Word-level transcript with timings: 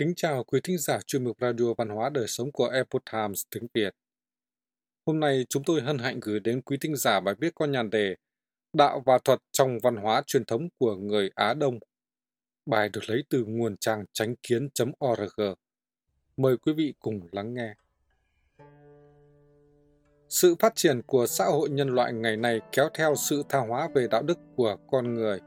Kính 0.00 0.14
chào 0.16 0.44
quý 0.44 0.60
thính 0.64 0.78
giả 0.78 0.98
chuyên 1.06 1.24
mục 1.24 1.36
Radio 1.40 1.74
Văn 1.78 1.88
hóa 1.88 2.10
Đời 2.10 2.26
Sống 2.28 2.52
của 2.52 2.68
Epoch 2.68 3.02
Times 3.12 3.42
tiếng 3.50 3.66
Việt. 3.74 3.94
Hôm 5.06 5.20
nay 5.20 5.46
chúng 5.48 5.64
tôi 5.64 5.80
hân 5.80 5.98
hạnh 5.98 6.20
gửi 6.22 6.40
đến 6.40 6.62
quý 6.62 6.76
thính 6.80 6.96
giả 6.96 7.20
bài 7.20 7.34
viết 7.38 7.54
có 7.54 7.66
nhàn 7.66 7.90
đề 7.90 8.14
Đạo 8.72 9.02
và 9.06 9.18
thuật 9.24 9.38
trong 9.52 9.78
văn 9.82 9.96
hóa 9.96 10.22
truyền 10.26 10.44
thống 10.44 10.68
của 10.78 10.96
người 10.96 11.30
Á 11.34 11.54
Đông. 11.54 11.78
Bài 12.66 12.88
được 12.88 13.00
lấy 13.06 13.24
từ 13.28 13.44
nguồn 13.44 13.76
trang 13.76 14.04
chánh 14.12 14.34
kiến.org. 14.42 15.40
Mời 16.36 16.56
quý 16.56 16.72
vị 16.72 16.94
cùng 16.98 17.20
lắng 17.32 17.54
nghe. 17.54 17.74
Sự 20.28 20.54
phát 20.58 20.72
triển 20.76 21.02
của 21.02 21.26
xã 21.26 21.44
hội 21.44 21.70
nhân 21.70 21.88
loại 21.88 22.12
ngày 22.12 22.36
nay 22.36 22.60
kéo 22.72 22.88
theo 22.94 23.14
sự 23.14 23.42
tha 23.48 23.58
hóa 23.58 23.88
về 23.94 24.08
đạo 24.10 24.22
đức 24.22 24.38
của 24.56 24.76
con 24.90 25.14
người. 25.14 25.40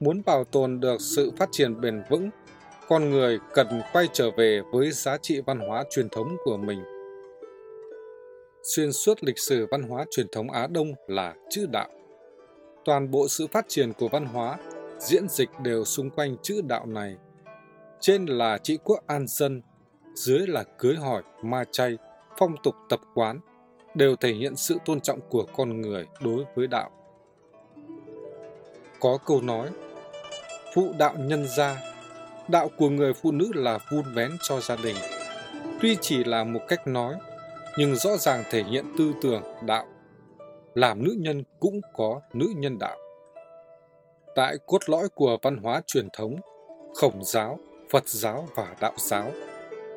Muốn 0.00 0.22
bảo 0.26 0.44
tồn 0.44 0.80
được 0.80 1.00
sự 1.00 1.32
phát 1.36 1.48
triển 1.52 1.80
bền 1.80 2.02
vững 2.10 2.30
con 2.88 3.10
người 3.10 3.38
cần 3.54 3.66
quay 3.92 4.08
trở 4.12 4.30
về 4.30 4.60
với 4.72 4.90
giá 4.90 5.16
trị 5.18 5.40
văn 5.46 5.58
hóa 5.58 5.84
truyền 5.90 6.08
thống 6.08 6.36
của 6.44 6.56
mình. 6.56 6.82
Xuyên 8.62 8.92
suốt 8.92 9.24
lịch 9.24 9.38
sử 9.38 9.66
văn 9.70 9.82
hóa 9.82 10.04
truyền 10.10 10.26
thống 10.32 10.50
Á 10.50 10.66
Đông 10.66 10.92
là 11.06 11.34
chữ 11.50 11.66
đạo. 11.72 11.88
Toàn 12.84 13.10
bộ 13.10 13.28
sự 13.28 13.46
phát 13.46 13.64
triển 13.68 13.92
của 13.92 14.08
văn 14.08 14.26
hóa, 14.26 14.58
diễn 14.98 15.28
dịch 15.28 15.48
đều 15.62 15.84
xung 15.84 16.10
quanh 16.10 16.36
chữ 16.42 16.60
đạo 16.68 16.86
này. 16.86 17.16
Trên 18.00 18.26
là 18.26 18.58
trị 18.58 18.78
quốc 18.84 19.06
an 19.06 19.26
dân, 19.28 19.62
dưới 20.14 20.46
là 20.46 20.64
cưới 20.78 20.94
hỏi, 20.94 21.22
ma 21.42 21.64
chay, 21.70 21.98
phong 22.38 22.54
tục 22.62 22.74
tập 22.88 23.00
quán, 23.14 23.40
đều 23.94 24.16
thể 24.16 24.32
hiện 24.32 24.56
sự 24.56 24.76
tôn 24.84 25.00
trọng 25.00 25.20
của 25.28 25.46
con 25.56 25.80
người 25.80 26.06
đối 26.24 26.44
với 26.54 26.66
đạo. 26.66 26.90
Có 29.00 29.18
câu 29.26 29.40
nói, 29.40 29.68
phụ 30.74 30.92
đạo 30.98 31.14
nhân 31.18 31.46
gia 31.56 31.93
đạo 32.48 32.70
của 32.78 32.88
người 32.88 33.12
phụ 33.14 33.32
nữ 33.32 33.50
là 33.54 33.78
vun 33.90 34.04
vén 34.14 34.30
cho 34.42 34.60
gia 34.60 34.76
đình. 34.76 34.96
Tuy 35.80 35.96
chỉ 36.00 36.24
là 36.24 36.44
một 36.44 36.60
cách 36.68 36.86
nói, 36.86 37.14
nhưng 37.78 37.94
rõ 37.94 38.16
ràng 38.16 38.44
thể 38.50 38.62
hiện 38.62 38.84
tư 38.98 39.12
tưởng 39.22 39.42
đạo. 39.66 39.86
Làm 40.74 41.04
nữ 41.04 41.16
nhân 41.18 41.42
cũng 41.60 41.80
có 41.92 42.20
nữ 42.32 42.46
nhân 42.56 42.78
đạo. 42.78 42.96
Tại 44.34 44.56
cốt 44.66 44.88
lõi 44.88 45.08
của 45.14 45.38
văn 45.42 45.56
hóa 45.56 45.82
truyền 45.86 46.08
thống, 46.12 46.36
khổng 46.94 47.24
giáo, 47.24 47.58
Phật 47.90 48.08
giáo 48.08 48.48
và 48.54 48.76
đạo 48.80 48.94
giáo 48.96 49.32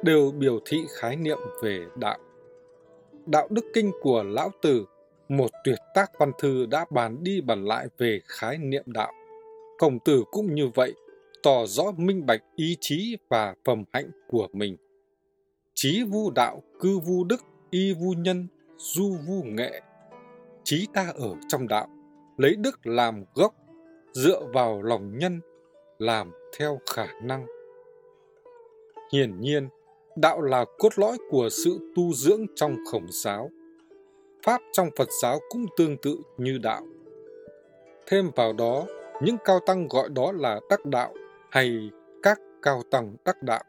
đều 0.03 0.31
biểu 0.31 0.59
thị 0.65 0.77
khái 0.99 1.15
niệm 1.15 1.37
về 1.63 1.85
đạo. 1.95 2.17
Đạo 3.25 3.47
đức 3.49 3.65
kinh 3.73 3.91
của 4.01 4.23
Lão 4.23 4.51
Tử, 4.61 4.85
một 5.29 5.51
tuyệt 5.63 5.79
tác 5.93 6.11
văn 6.19 6.31
thư 6.39 6.65
đã 6.65 6.85
bàn 6.89 7.23
đi 7.23 7.41
bàn 7.41 7.65
lại 7.65 7.87
về 7.97 8.19
khái 8.25 8.57
niệm 8.57 8.83
đạo. 8.85 9.13
Khổng 9.77 9.99
tử 9.99 10.23
cũng 10.31 10.55
như 10.55 10.67
vậy, 10.75 10.93
tỏ 11.47 11.65
rõ 11.65 11.83
minh 11.97 12.25
bạch 12.25 12.41
ý 12.55 12.77
chí 12.79 13.17
và 13.29 13.55
phẩm 13.65 13.83
hạnh 13.93 14.11
của 14.27 14.47
mình. 14.53 14.77
Chí 15.73 16.03
vu 16.03 16.31
đạo, 16.31 16.63
cư 16.79 16.99
vu 16.99 17.23
đức, 17.23 17.41
y 17.69 17.93
vu 17.93 18.13
nhân, 18.13 18.47
du 18.77 19.17
vu 19.27 19.43
nghệ. 19.43 19.81
Chí 20.63 20.87
ta 20.93 21.13
ở 21.15 21.29
trong 21.47 21.67
đạo, 21.67 21.87
lấy 22.37 22.55
đức 22.55 22.87
làm 22.87 23.23
gốc, 23.35 23.55
dựa 24.13 24.41
vào 24.53 24.81
lòng 24.81 25.17
nhân, 25.17 25.41
làm 25.99 26.31
theo 26.57 26.79
khả 26.89 27.07
năng. 27.23 27.45
Hiển 29.13 29.41
nhiên, 29.41 29.69
đạo 30.15 30.41
là 30.41 30.65
cốt 30.77 30.99
lõi 30.99 31.17
của 31.29 31.49
sự 31.49 31.79
tu 31.95 32.13
dưỡng 32.13 32.45
trong 32.55 32.75
khổng 32.91 33.07
giáo. 33.09 33.49
Pháp 34.43 34.61
trong 34.71 34.89
Phật 34.97 35.09
giáo 35.21 35.39
cũng 35.49 35.65
tương 35.77 35.97
tự 35.97 36.19
như 36.37 36.57
đạo. 36.57 36.81
Thêm 38.07 38.31
vào 38.35 38.53
đó, 38.53 38.85
những 39.21 39.37
cao 39.45 39.59
tăng 39.65 39.87
gọi 39.87 40.09
đó 40.09 40.31
là 40.31 40.59
đắc 40.69 40.85
đạo 40.85 41.13
hay 41.51 41.89
các 42.23 42.39
cao 42.61 42.81
tầng 42.91 43.15
đắc 43.25 43.43
đạo. 43.43 43.63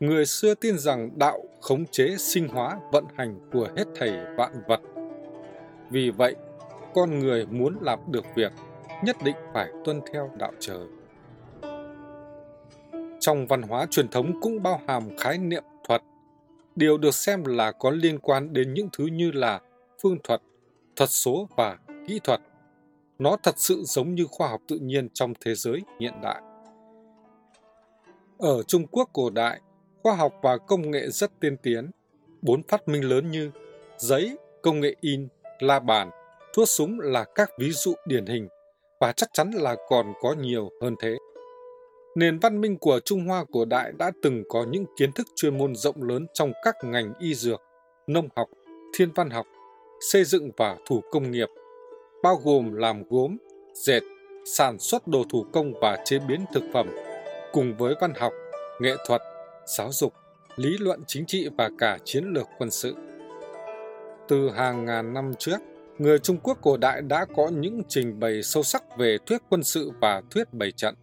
Người 0.00 0.26
xưa 0.26 0.54
tin 0.54 0.78
rằng 0.78 1.18
đạo 1.18 1.42
khống 1.60 1.86
chế 1.86 2.16
sinh 2.18 2.48
hóa 2.48 2.78
vận 2.92 3.04
hành 3.16 3.50
của 3.52 3.68
hết 3.76 3.84
thảy 3.94 4.10
vạn 4.36 4.52
vật. 4.68 4.80
Vì 5.90 6.10
vậy, 6.10 6.36
con 6.94 7.18
người 7.18 7.46
muốn 7.46 7.76
làm 7.80 7.98
được 8.10 8.24
việc 8.34 8.52
nhất 9.04 9.16
định 9.24 9.36
phải 9.54 9.70
tuân 9.84 10.00
theo 10.12 10.30
đạo 10.38 10.52
trời. 10.60 10.86
Trong 13.20 13.46
văn 13.46 13.62
hóa 13.62 13.86
truyền 13.90 14.08
thống 14.08 14.40
cũng 14.40 14.62
bao 14.62 14.80
hàm 14.88 15.16
khái 15.16 15.38
niệm 15.38 15.64
thuật. 15.88 16.02
Điều 16.76 16.98
được 16.98 17.14
xem 17.14 17.44
là 17.44 17.72
có 17.72 17.90
liên 17.90 18.18
quan 18.18 18.52
đến 18.52 18.74
những 18.74 18.88
thứ 18.92 19.06
như 19.06 19.30
là 19.30 19.60
phương 20.02 20.18
thuật, 20.24 20.42
thuật 20.96 21.10
số 21.10 21.48
và 21.56 21.78
kỹ 22.06 22.20
thuật. 22.24 22.40
Nó 23.18 23.36
thật 23.42 23.54
sự 23.58 23.82
giống 23.84 24.14
như 24.14 24.26
khoa 24.30 24.48
học 24.48 24.60
tự 24.68 24.78
nhiên 24.78 25.08
trong 25.08 25.32
thế 25.40 25.54
giới 25.54 25.82
hiện 26.00 26.14
đại. 26.22 26.42
Ở 28.40 28.62
Trung 28.62 28.86
Quốc 28.86 29.10
cổ 29.12 29.30
đại, 29.30 29.60
khoa 30.02 30.14
học 30.14 30.32
và 30.42 30.58
công 30.58 30.90
nghệ 30.90 31.08
rất 31.08 31.30
tiên 31.40 31.56
tiến. 31.62 31.90
Bốn 32.42 32.62
phát 32.62 32.88
minh 32.88 33.08
lớn 33.08 33.30
như 33.30 33.50
giấy, 33.98 34.36
công 34.62 34.80
nghệ 34.80 34.96
in, 35.00 35.28
la 35.58 35.80
bàn, 35.80 36.10
thuốc 36.54 36.68
súng 36.68 37.00
là 37.00 37.24
các 37.34 37.50
ví 37.58 37.70
dụ 37.70 37.94
điển 38.06 38.26
hình 38.26 38.48
và 39.00 39.12
chắc 39.12 39.30
chắn 39.32 39.50
là 39.50 39.76
còn 39.88 40.12
có 40.20 40.34
nhiều 40.40 40.70
hơn 40.82 40.94
thế. 41.02 41.16
Nền 42.16 42.38
văn 42.38 42.60
minh 42.60 42.78
của 42.78 43.00
Trung 43.04 43.26
Hoa 43.26 43.44
cổ 43.52 43.64
đại 43.64 43.92
đã 43.98 44.10
từng 44.22 44.42
có 44.48 44.66
những 44.70 44.84
kiến 44.98 45.12
thức 45.12 45.26
chuyên 45.36 45.58
môn 45.58 45.76
rộng 45.76 46.02
lớn 46.02 46.26
trong 46.34 46.52
các 46.64 46.74
ngành 46.84 47.12
y 47.18 47.34
dược, 47.34 47.62
nông 48.06 48.28
học, 48.36 48.48
thiên 48.94 49.12
văn 49.14 49.30
học, 49.30 49.46
xây 50.12 50.24
dựng 50.24 50.50
và 50.56 50.76
thủ 50.86 51.00
công 51.10 51.30
nghiệp, 51.30 51.48
bao 52.22 52.36
gồm 52.44 52.74
làm 52.74 53.02
gốm, 53.10 53.36
dệt, 53.74 54.02
sản 54.44 54.78
xuất 54.78 55.08
đồ 55.08 55.24
thủ 55.30 55.44
công 55.52 55.72
và 55.80 55.98
chế 56.04 56.18
biến 56.18 56.44
thực 56.52 56.62
phẩm, 56.72 56.88
cùng 57.52 57.76
với 57.76 57.94
văn 58.00 58.12
học, 58.14 58.32
nghệ 58.80 58.94
thuật, 59.06 59.22
giáo 59.66 59.92
dục, 59.92 60.12
lý 60.56 60.78
luận 60.78 61.02
chính 61.06 61.26
trị 61.26 61.48
và 61.58 61.70
cả 61.78 61.98
chiến 62.04 62.24
lược 62.24 62.46
quân 62.58 62.70
sự. 62.70 62.94
Từ 64.28 64.50
hàng 64.50 64.84
ngàn 64.84 65.14
năm 65.14 65.32
trước, 65.38 65.56
người 65.98 66.18
Trung 66.18 66.38
Quốc 66.42 66.58
cổ 66.62 66.76
đại 66.76 67.02
đã 67.02 67.26
có 67.36 67.48
những 67.48 67.82
trình 67.88 68.20
bày 68.20 68.42
sâu 68.42 68.62
sắc 68.62 68.98
về 68.98 69.18
thuyết 69.26 69.42
quân 69.48 69.62
sự 69.62 69.90
và 70.00 70.22
thuyết 70.30 70.52
bày 70.52 70.72
trận. 70.72 70.94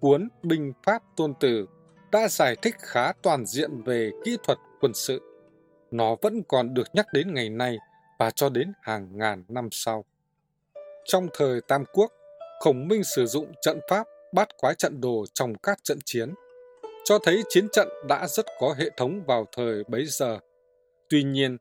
Cuốn 0.00 0.28
Binh 0.42 0.72
Pháp 0.82 1.02
Tôn 1.16 1.34
Tử 1.40 1.66
đã 2.12 2.28
giải 2.28 2.56
thích 2.62 2.74
khá 2.78 3.12
toàn 3.22 3.46
diện 3.46 3.82
về 3.82 4.10
kỹ 4.24 4.36
thuật 4.42 4.58
quân 4.80 4.94
sự. 4.94 5.22
Nó 5.90 6.16
vẫn 6.22 6.42
còn 6.48 6.74
được 6.74 6.86
nhắc 6.92 7.06
đến 7.12 7.34
ngày 7.34 7.50
nay 7.50 7.78
và 8.18 8.30
cho 8.30 8.48
đến 8.48 8.72
hàng 8.82 9.08
ngàn 9.12 9.44
năm 9.48 9.68
sau. 9.70 10.04
Trong 11.04 11.28
thời 11.34 11.60
Tam 11.68 11.84
Quốc, 11.92 12.12
Khổng 12.60 12.88
Minh 12.88 13.04
sử 13.04 13.26
dụng 13.26 13.52
trận 13.62 13.80
pháp 13.90 14.06
bát 14.36 14.48
quái 14.56 14.74
trận 14.74 15.00
đồ 15.00 15.24
trong 15.34 15.54
các 15.62 15.78
trận 15.84 15.98
chiến, 16.04 16.34
cho 17.04 17.18
thấy 17.18 17.42
chiến 17.48 17.68
trận 17.72 17.88
đã 18.08 18.26
rất 18.26 18.46
có 18.60 18.74
hệ 18.78 18.90
thống 18.96 19.22
vào 19.26 19.46
thời 19.56 19.84
bấy 19.88 20.04
giờ. 20.06 20.38
Tuy 21.08 21.22
nhiên, 21.22 21.56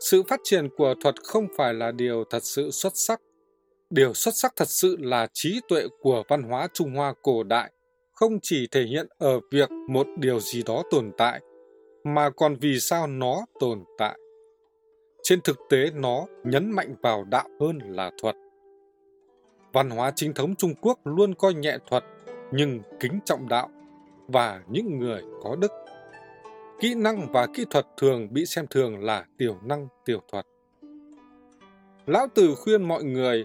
sự 0.00 0.22
phát 0.28 0.40
triển 0.44 0.68
của 0.76 0.94
thuật 1.02 1.14
không 1.24 1.46
phải 1.56 1.74
là 1.74 1.92
điều 1.92 2.24
thật 2.30 2.44
sự 2.44 2.70
xuất 2.70 2.92
sắc. 2.94 3.20
Điều 3.90 4.14
xuất 4.14 4.34
sắc 4.34 4.52
thật 4.56 4.68
sự 4.68 4.96
là 5.00 5.26
trí 5.32 5.60
tuệ 5.68 5.82
của 6.00 6.22
văn 6.28 6.42
hóa 6.42 6.68
Trung 6.74 6.90
Hoa 6.94 7.14
cổ 7.22 7.42
đại, 7.42 7.70
không 8.12 8.38
chỉ 8.42 8.66
thể 8.70 8.82
hiện 8.82 9.06
ở 9.18 9.40
việc 9.52 9.70
một 9.88 10.06
điều 10.18 10.40
gì 10.40 10.62
đó 10.62 10.82
tồn 10.90 11.12
tại, 11.18 11.40
mà 12.04 12.30
còn 12.30 12.56
vì 12.60 12.80
sao 12.80 13.06
nó 13.06 13.46
tồn 13.60 13.84
tại. 13.98 14.18
Trên 15.22 15.40
thực 15.40 15.58
tế 15.70 15.90
nó 15.94 16.26
nhấn 16.44 16.70
mạnh 16.70 16.94
vào 17.02 17.24
đạo 17.24 17.48
hơn 17.60 17.78
là 17.84 18.10
thuật. 18.22 18.36
Văn 19.72 19.90
hóa 19.90 20.12
chính 20.16 20.34
thống 20.34 20.56
Trung 20.56 20.74
Quốc 20.80 20.98
luôn 21.04 21.34
coi 21.34 21.54
nhẹ 21.54 21.78
thuật 21.90 22.04
nhưng 22.52 22.80
kính 23.00 23.20
trọng 23.24 23.48
đạo 23.48 23.68
và 24.28 24.60
những 24.68 24.98
người 24.98 25.22
có 25.42 25.56
đức. 25.56 25.72
Kỹ 26.80 26.94
năng 26.94 27.32
và 27.32 27.46
kỹ 27.54 27.64
thuật 27.70 27.86
thường 27.96 28.32
bị 28.32 28.46
xem 28.46 28.66
thường 28.70 29.04
là 29.04 29.24
tiểu 29.38 29.56
năng 29.62 29.88
tiểu 30.04 30.20
thuật. 30.32 30.46
Lão 32.06 32.26
Tử 32.34 32.54
khuyên 32.54 32.82
mọi 32.82 33.04
người 33.04 33.44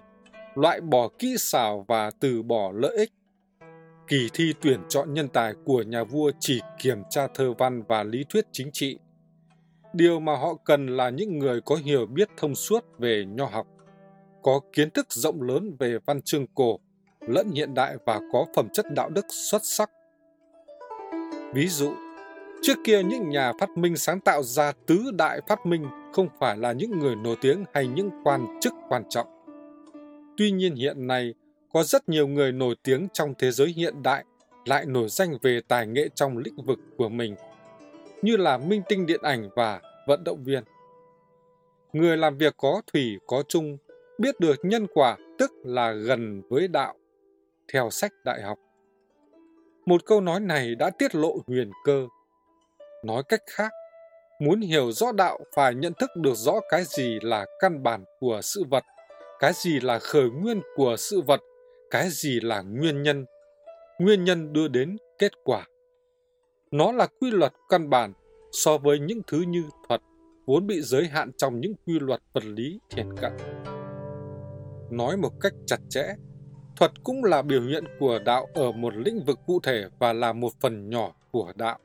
loại 0.55 0.81
bỏ 0.81 1.09
kỹ 1.19 1.35
xảo 1.37 1.85
và 1.87 2.11
từ 2.19 2.43
bỏ 2.43 2.71
lợi 2.75 2.97
ích. 2.97 3.09
Kỳ 4.07 4.29
thi 4.33 4.53
tuyển 4.61 4.79
chọn 4.89 5.13
nhân 5.13 5.27
tài 5.27 5.53
của 5.65 5.81
nhà 5.81 6.03
vua 6.03 6.31
chỉ 6.39 6.61
kiểm 6.81 7.03
tra 7.09 7.27
thơ 7.27 7.53
văn 7.57 7.83
và 7.87 8.03
lý 8.03 8.23
thuyết 8.29 8.45
chính 8.51 8.71
trị. 8.71 8.99
Điều 9.93 10.19
mà 10.19 10.35
họ 10.35 10.53
cần 10.65 10.87
là 10.87 11.09
những 11.09 11.39
người 11.39 11.61
có 11.61 11.75
hiểu 11.75 12.05
biết 12.05 12.29
thông 12.37 12.55
suốt 12.55 12.85
về 12.99 13.25
nho 13.27 13.45
học, 13.45 13.67
có 14.41 14.59
kiến 14.73 14.89
thức 14.89 15.07
rộng 15.09 15.41
lớn 15.41 15.75
về 15.79 15.97
văn 16.05 16.21
chương 16.21 16.47
cổ 16.47 16.79
lẫn 17.27 17.51
hiện 17.51 17.73
đại 17.73 17.95
và 18.05 18.19
có 18.31 18.45
phẩm 18.55 18.69
chất 18.73 18.85
đạo 18.95 19.09
đức 19.09 19.25
xuất 19.29 19.65
sắc. 19.65 19.91
Ví 21.53 21.67
dụ, 21.67 21.93
trước 22.61 22.77
kia 22.83 23.03
những 23.03 23.29
nhà 23.29 23.53
phát 23.59 23.69
minh 23.77 23.97
sáng 23.97 24.19
tạo 24.19 24.43
ra 24.43 24.71
tứ 24.85 25.11
đại 25.13 25.41
phát 25.47 25.65
minh 25.65 25.85
không 26.13 26.27
phải 26.39 26.57
là 26.57 26.71
những 26.71 26.99
người 26.99 27.15
nổi 27.15 27.35
tiếng 27.41 27.65
hay 27.73 27.87
những 27.87 28.09
quan 28.23 28.59
chức 28.61 28.73
quan 28.89 29.03
trọng. 29.09 29.27
Tuy 30.37 30.51
nhiên 30.51 30.75
hiện 30.75 31.07
nay, 31.07 31.33
có 31.73 31.83
rất 31.83 32.09
nhiều 32.09 32.27
người 32.27 32.51
nổi 32.51 32.75
tiếng 32.83 33.07
trong 33.13 33.33
thế 33.37 33.51
giới 33.51 33.67
hiện 33.67 34.03
đại 34.03 34.25
lại 34.65 34.85
nổi 34.85 35.09
danh 35.09 35.37
về 35.41 35.59
tài 35.67 35.87
nghệ 35.87 36.09
trong 36.15 36.37
lĩnh 36.37 36.55
vực 36.65 36.79
của 36.97 37.09
mình, 37.09 37.35
như 38.21 38.37
là 38.37 38.57
minh 38.57 38.81
tinh 38.89 39.05
điện 39.05 39.21
ảnh 39.23 39.49
và 39.55 39.81
vận 40.07 40.23
động 40.23 40.43
viên. 40.43 40.63
Người 41.93 42.17
làm 42.17 42.37
việc 42.37 42.53
có 42.57 42.81
thủy 42.93 43.17
có 43.27 43.43
chung, 43.47 43.77
biết 44.17 44.39
được 44.39 44.55
nhân 44.65 44.87
quả 44.93 45.17
tức 45.39 45.51
là 45.63 45.91
gần 45.91 46.41
với 46.49 46.67
đạo 46.67 46.95
theo 47.73 47.89
sách 47.89 48.11
đại 48.25 48.41
học. 48.41 48.57
Một 49.85 50.05
câu 50.05 50.21
nói 50.21 50.39
này 50.39 50.75
đã 50.75 50.89
tiết 50.89 51.15
lộ 51.15 51.37
huyền 51.47 51.71
cơ. 51.85 52.07
Nói 53.03 53.23
cách 53.29 53.41
khác, 53.55 53.71
muốn 54.39 54.61
hiểu 54.61 54.91
rõ 54.91 55.11
đạo 55.11 55.39
phải 55.55 55.75
nhận 55.75 55.93
thức 55.93 56.09
được 56.15 56.33
rõ 56.35 56.53
cái 56.69 56.83
gì 56.85 57.19
là 57.21 57.45
căn 57.59 57.83
bản 57.83 58.03
của 58.19 58.39
sự 58.43 58.63
vật, 58.69 58.83
cái 59.39 59.51
gì 59.55 59.79
là 59.79 59.99
khởi 59.99 60.29
nguyên 60.29 60.61
của 60.75 60.95
sự 60.97 61.21
vật, 61.21 61.39
cái 61.91 62.09
gì 62.09 62.39
là 62.39 62.61
nguyên 62.61 63.03
nhân. 63.03 63.25
Nguyên 63.99 64.23
nhân 64.23 64.53
đưa 64.53 64.67
đến 64.67 64.97
kết 65.19 65.31
quả. 65.43 65.67
Nó 66.71 66.91
là 66.91 67.07
quy 67.19 67.31
luật 67.31 67.53
căn 67.69 67.89
bản 67.89 68.13
so 68.51 68.77
với 68.77 68.99
những 68.99 69.21
thứ 69.27 69.41
như 69.41 69.63
thuật 69.87 70.01
vốn 70.45 70.67
bị 70.67 70.81
giới 70.81 71.07
hạn 71.07 71.31
trong 71.37 71.59
những 71.59 71.73
quy 71.85 71.99
luật 71.99 72.21
vật 72.33 72.43
lý 72.45 72.79
thiền 72.89 73.17
cận. 73.17 73.31
Nói 74.91 75.17
một 75.17 75.31
cách 75.41 75.53
chặt 75.67 75.77
chẽ, 75.89 76.15
thuật 76.75 76.91
cũng 77.03 77.23
là 77.23 77.41
biểu 77.41 77.61
hiện 77.61 77.83
của 77.99 78.19
đạo 78.25 78.47
ở 78.53 78.71
một 78.71 78.95
lĩnh 78.95 79.23
vực 79.25 79.39
cụ 79.45 79.59
thể 79.63 79.85
và 79.99 80.13
là 80.13 80.33
một 80.33 80.53
phần 80.59 80.89
nhỏ 80.89 81.11
của 81.31 81.53
đạo. 81.55 81.79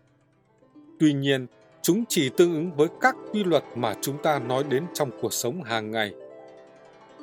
Tuy 0.98 1.12
nhiên, 1.12 1.46
chúng 1.82 2.04
chỉ 2.08 2.30
tương 2.36 2.54
ứng 2.54 2.72
với 2.76 2.88
các 3.00 3.14
quy 3.32 3.44
luật 3.44 3.64
mà 3.74 3.94
chúng 4.00 4.22
ta 4.22 4.38
nói 4.38 4.64
đến 4.64 4.86
trong 4.94 5.10
cuộc 5.20 5.32
sống 5.32 5.62
hàng 5.62 5.90
ngày. 5.90 6.12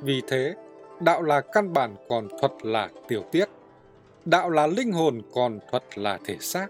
Vì 0.03 0.21
thế, 0.27 0.55
đạo 1.01 1.21
là 1.21 1.41
căn 1.41 1.73
bản 1.73 1.95
còn 2.09 2.27
thuật 2.41 2.51
là 2.61 2.89
tiểu 3.07 3.23
tiết. 3.31 3.49
Đạo 4.25 4.49
là 4.49 4.67
linh 4.67 4.91
hồn 4.91 5.21
còn 5.33 5.59
thuật 5.71 5.83
là 5.97 6.19
thể 6.25 6.37
xác. 6.39 6.67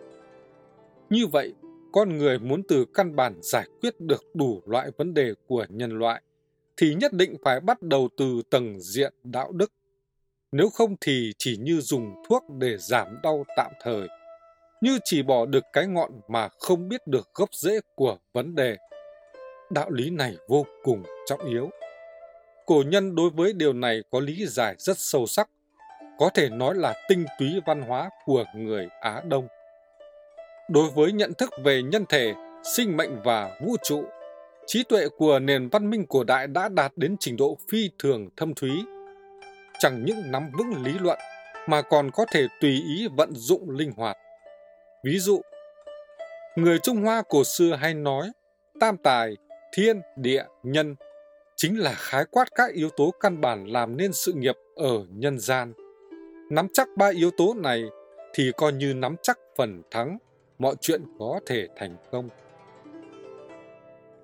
Như 1.09 1.27
vậy, 1.27 1.53
con 1.91 2.17
người 2.17 2.39
muốn 2.39 2.61
từ 2.67 2.85
căn 2.93 3.15
bản 3.15 3.39
giải 3.41 3.67
quyết 3.81 3.99
được 3.99 4.23
đủ 4.33 4.61
loại 4.65 4.91
vấn 4.97 5.13
đề 5.13 5.33
của 5.47 5.65
nhân 5.69 5.91
loại, 5.99 6.21
thì 6.77 6.95
nhất 6.95 7.13
định 7.13 7.35
phải 7.43 7.59
bắt 7.59 7.81
đầu 7.81 8.09
từ 8.17 8.41
tầng 8.49 8.79
diện 8.79 9.13
đạo 9.23 9.51
đức. 9.51 9.71
Nếu 10.57 10.69
không 10.69 10.95
thì 11.01 11.33
chỉ 11.37 11.57
như 11.57 11.81
dùng 11.81 12.15
thuốc 12.29 12.43
để 12.59 12.77
giảm 12.77 13.19
đau 13.23 13.43
tạm 13.57 13.71
thời, 13.81 14.07
như 14.81 14.99
chỉ 15.03 15.23
bỏ 15.23 15.45
được 15.45 15.63
cái 15.73 15.87
ngọn 15.87 16.11
mà 16.27 16.49
không 16.59 16.89
biết 16.89 17.07
được 17.07 17.29
gốc 17.33 17.49
rễ 17.53 17.79
của 17.95 18.17
vấn 18.33 18.55
đề. 18.55 18.77
Đạo 19.69 19.89
lý 19.89 20.09
này 20.09 20.35
vô 20.47 20.65
cùng 20.83 21.03
trọng 21.25 21.45
yếu. 21.45 21.69
Cổ 22.65 22.83
nhân 22.87 23.15
đối 23.15 23.29
với 23.29 23.53
điều 23.53 23.73
này 23.73 24.01
có 24.11 24.19
lý 24.19 24.45
giải 24.45 24.75
rất 24.77 24.97
sâu 24.97 25.25
sắc, 25.25 25.49
có 26.19 26.29
thể 26.33 26.49
nói 26.49 26.75
là 26.75 27.05
tinh 27.09 27.25
túy 27.39 27.49
văn 27.65 27.81
hóa 27.81 28.09
của 28.25 28.45
người 28.55 28.87
Á 29.01 29.21
Đông 29.27 29.47
đối 30.69 30.89
với 30.89 31.11
nhận 31.11 31.33
thức 31.33 31.49
về 31.63 31.81
nhân 31.81 32.05
thể, 32.09 32.33
sinh 32.75 32.97
mệnh 32.97 33.21
và 33.23 33.59
vũ 33.65 33.75
trụ. 33.83 34.03
Trí 34.67 34.83
tuệ 34.83 35.07
của 35.17 35.39
nền 35.39 35.69
văn 35.69 35.89
minh 35.89 36.05
cổ 36.09 36.23
đại 36.23 36.47
đã 36.47 36.69
đạt 36.69 36.91
đến 36.95 37.15
trình 37.19 37.37
độ 37.37 37.57
phi 37.71 37.89
thường 37.99 38.29
thâm 38.37 38.53
thúy. 38.53 38.71
Chẳng 39.79 40.05
những 40.05 40.31
nắm 40.31 40.51
vững 40.57 40.83
lý 40.83 40.93
luận 40.99 41.19
mà 41.67 41.81
còn 41.81 42.11
có 42.11 42.25
thể 42.31 42.47
tùy 42.61 42.71
ý 42.71 43.07
vận 43.17 43.35
dụng 43.35 43.69
linh 43.69 43.91
hoạt. 43.91 44.17
Ví 45.03 45.19
dụ, 45.19 45.41
người 46.55 46.79
Trung 46.79 46.97
Hoa 46.97 47.23
cổ 47.29 47.43
xưa 47.43 47.75
hay 47.75 47.93
nói 47.93 48.31
tam 48.79 48.97
tài, 48.97 49.37
thiên, 49.73 50.01
địa, 50.15 50.43
nhân 50.63 50.95
chính 51.55 51.79
là 51.79 51.93
khái 51.93 52.25
quát 52.31 52.45
các 52.55 52.73
yếu 52.73 52.89
tố 52.89 53.13
căn 53.19 53.41
bản 53.41 53.65
làm 53.65 53.97
nên 53.97 54.13
sự 54.13 54.33
nghiệp 54.33 54.55
ở 54.75 55.05
nhân 55.09 55.39
gian. 55.39 55.73
Nắm 56.49 56.67
chắc 56.73 56.87
ba 56.97 57.11
yếu 57.15 57.31
tố 57.37 57.53
này 57.53 57.83
thì 58.33 58.51
coi 58.57 58.73
như 58.73 58.93
nắm 58.93 59.15
chắc 59.21 59.39
phần 59.57 59.81
thắng 59.91 60.17
mọi 60.59 60.75
chuyện 60.81 61.01
có 61.19 61.39
thể 61.45 61.67
thành 61.75 61.95
công. 62.11 62.29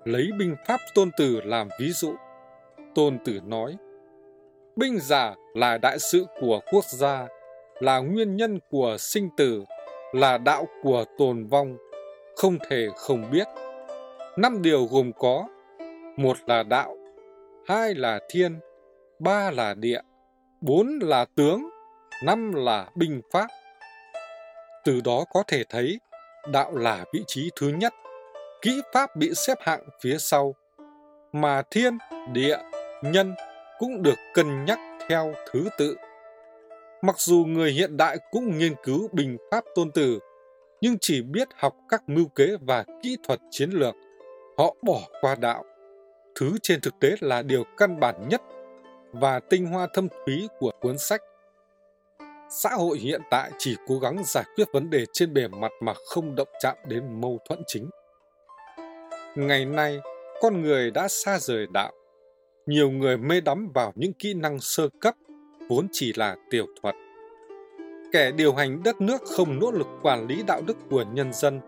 Lấy 0.04 0.30
binh 0.38 0.56
pháp 0.66 0.80
tôn 0.94 1.10
tử 1.16 1.40
làm 1.44 1.68
ví 1.80 1.90
dụ, 1.90 2.14
tôn 2.94 3.18
tử 3.24 3.40
nói, 3.46 3.76
binh 4.76 4.98
giả 5.00 5.34
là 5.54 5.78
đại 5.78 5.98
sự 5.98 6.26
của 6.40 6.60
quốc 6.72 6.84
gia, 6.84 7.26
là 7.80 7.98
nguyên 7.98 8.36
nhân 8.36 8.58
của 8.70 8.96
sinh 8.98 9.28
tử, 9.36 9.64
là 10.12 10.38
đạo 10.38 10.66
của 10.82 11.04
tồn 11.18 11.46
vong, 11.46 11.76
không 12.36 12.58
thể 12.68 12.88
không 12.96 13.30
biết. 13.30 13.46
Năm 14.36 14.62
điều 14.62 14.84
gồm 14.84 15.12
có, 15.18 15.48
một 16.16 16.36
là 16.46 16.62
đạo, 16.62 16.96
hai 17.68 17.94
là 17.94 18.20
thiên, 18.28 18.60
ba 19.18 19.50
là 19.50 19.74
địa, 19.74 20.00
bốn 20.60 20.98
là 21.02 21.26
tướng, 21.36 21.68
năm 22.24 22.52
là 22.54 22.86
binh 22.94 23.20
pháp. 23.32 23.46
Từ 24.84 25.00
đó 25.04 25.24
có 25.32 25.42
thể 25.46 25.64
thấy 25.68 25.98
đạo 26.52 26.76
là 26.76 27.04
vị 27.12 27.24
trí 27.26 27.50
thứ 27.60 27.68
nhất, 27.68 27.94
kỹ 28.62 28.80
pháp 28.94 29.16
bị 29.16 29.30
xếp 29.34 29.58
hạng 29.60 29.84
phía 30.02 30.16
sau, 30.18 30.54
mà 31.32 31.62
thiên, 31.70 31.98
địa, 32.32 32.58
nhân 33.02 33.34
cũng 33.78 34.02
được 34.02 34.18
cân 34.34 34.64
nhắc 34.64 34.78
theo 35.08 35.34
thứ 35.50 35.68
tự. 35.78 35.96
Mặc 37.02 37.16
dù 37.18 37.44
người 37.48 37.72
hiện 37.72 37.96
đại 37.96 38.18
cũng 38.30 38.58
nghiên 38.58 38.74
cứu 38.82 39.08
bình 39.12 39.36
pháp 39.50 39.64
tôn 39.74 39.90
tử, 39.90 40.18
nhưng 40.80 40.96
chỉ 41.00 41.22
biết 41.22 41.48
học 41.54 41.74
các 41.88 42.02
mưu 42.06 42.28
kế 42.28 42.56
và 42.60 42.84
kỹ 43.02 43.16
thuật 43.22 43.40
chiến 43.50 43.70
lược, 43.70 43.94
họ 44.58 44.74
bỏ 44.82 45.00
qua 45.20 45.34
đạo. 45.34 45.64
Thứ 46.34 46.56
trên 46.62 46.80
thực 46.80 46.94
tế 47.00 47.14
là 47.20 47.42
điều 47.42 47.64
căn 47.76 48.00
bản 48.00 48.28
nhất 48.28 48.42
và 49.12 49.40
tinh 49.40 49.66
hoa 49.66 49.88
thâm 49.94 50.08
thúy 50.26 50.48
của 50.58 50.72
cuốn 50.80 50.98
sách 50.98 51.20
xã 52.48 52.70
hội 52.70 52.98
hiện 52.98 53.20
tại 53.30 53.50
chỉ 53.58 53.76
cố 53.86 53.98
gắng 53.98 54.22
giải 54.24 54.44
quyết 54.56 54.64
vấn 54.72 54.90
đề 54.90 55.04
trên 55.12 55.34
bề 55.34 55.48
mặt 55.48 55.72
mà 55.80 55.92
không 56.06 56.34
động 56.34 56.48
chạm 56.60 56.76
đến 56.86 57.20
mâu 57.20 57.38
thuẫn 57.48 57.62
chính. 57.66 57.90
Ngày 59.34 59.64
nay, 59.64 60.00
con 60.40 60.62
người 60.62 60.90
đã 60.90 61.08
xa 61.08 61.38
rời 61.38 61.66
đạo. 61.72 61.92
Nhiều 62.66 62.90
người 62.90 63.16
mê 63.16 63.40
đắm 63.40 63.70
vào 63.74 63.92
những 63.94 64.12
kỹ 64.12 64.34
năng 64.34 64.60
sơ 64.60 64.88
cấp, 65.00 65.14
vốn 65.68 65.86
chỉ 65.92 66.12
là 66.16 66.36
tiểu 66.50 66.66
thuật. 66.82 66.94
Kẻ 68.12 68.32
điều 68.32 68.54
hành 68.54 68.82
đất 68.82 69.00
nước 69.00 69.22
không 69.36 69.58
nỗ 69.58 69.70
lực 69.70 69.86
quản 70.02 70.26
lý 70.26 70.42
đạo 70.42 70.62
đức 70.66 70.76
của 70.90 71.04
nhân 71.12 71.32
dân, 71.32 71.60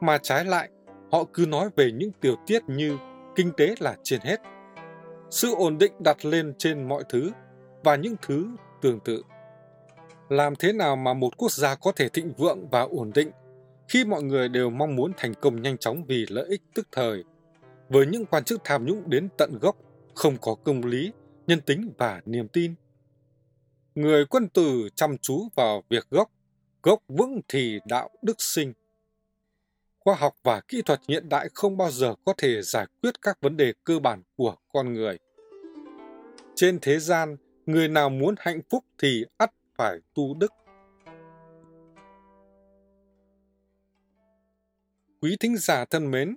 mà 0.00 0.18
trái 0.18 0.44
lại, 0.44 0.68
họ 1.12 1.24
cứ 1.32 1.46
nói 1.46 1.68
về 1.76 1.92
những 1.92 2.10
tiểu 2.20 2.36
tiết 2.46 2.62
như 2.66 2.96
kinh 3.36 3.52
tế 3.56 3.74
là 3.78 3.96
trên 4.02 4.20
hết. 4.20 4.40
Sự 5.30 5.54
ổn 5.54 5.78
định 5.78 5.92
đặt 5.98 6.24
lên 6.24 6.54
trên 6.58 6.88
mọi 6.88 7.02
thứ 7.08 7.30
và 7.84 7.96
những 7.96 8.14
thứ 8.22 8.46
tương 8.82 9.00
tự 9.00 9.22
làm 10.28 10.56
thế 10.56 10.72
nào 10.72 10.96
mà 10.96 11.14
một 11.14 11.36
quốc 11.36 11.52
gia 11.52 11.74
có 11.74 11.92
thể 11.96 12.08
thịnh 12.08 12.32
vượng 12.38 12.68
và 12.70 12.80
ổn 12.80 13.10
định 13.14 13.30
khi 13.88 14.04
mọi 14.04 14.22
người 14.22 14.48
đều 14.48 14.70
mong 14.70 14.96
muốn 14.96 15.12
thành 15.16 15.34
công 15.34 15.62
nhanh 15.62 15.78
chóng 15.78 16.04
vì 16.04 16.26
lợi 16.28 16.46
ích 16.48 16.62
tức 16.74 16.88
thời, 16.92 17.24
với 17.88 18.06
những 18.06 18.26
quan 18.26 18.44
chức 18.44 18.60
tham 18.64 18.86
nhũng 18.86 19.10
đến 19.10 19.28
tận 19.38 19.58
gốc, 19.60 19.76
không 20.14 20.36
có 20.40 20.54
công 20.54 20.84
lý, 20.84 21.12
nhân 21.46 21.60
tính 21.60 21.92
và 21.98 22.22
niềm 22.24 22.48
tin. 22.48 22.74
Người 23.94 24.26
quân 24.26 24.48
tử 24.48 24.88
chăm 24.94 25.18
chú 25.18 25.48
vào 25.54 25.82
việc 25.88 26.06
gốc, 26.10 26.30
gốc 26.82 27.02
vững 27.08 27.40
thì 27.48 27.80
đạo 27.86 28.10
đức 28.22 28.42
sinh. 28.42 28.72
Khoa 29.98 30.14
học 30.14 30.34
và 30.42 30.60
kỹ 30.68 30.82
thuật 30.82 31.00
hiện 31.08 31.28
đại 31.28 31.48
không 31.54 31.76
bao 31.76 31.90
giờ 31.90 32.14
có 32.24 32.34
thể 32.38 32.62
giải 32.62 32.86
quyết 33.02 33.22
các 33.22 33.40
vấn 33.40 33.56
đề 33.56 33.72
cơ 33.84 33.98
bản 33.98 34.22
của 34.36 34.56
con 34.72 34.94
người. 34.94 35.18
Trên 36.54 36.78
thế 36.82 36.98
gian, 36.98 37.36
người 37.66 37.88
nào 37.88 38.10
muốn 38.10 38.34
hạnh 38.38 38.60
phúc 38.70 38.84
thì 38.98 39.24
ắt 39.36 39.50
phải 39.76 39.98
tu 40.14 40.34
đức. 40.34 40.52
Quý 45.20 45.36
thính 45.40 45.56
giả 45.56 45.84
thân 45.84 46.10
mến, 46.10 46.36